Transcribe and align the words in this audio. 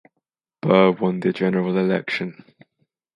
Burr 0.63 0.89
won 0.93 1.19
the 1.19 1.31
general 1.31 1.77
election. 1.77 2.43